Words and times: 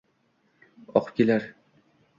Oqib 1.01 1.13
kelar 1.21 1.49